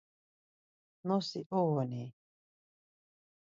[1.07, 2.05] Nosi uğun-i?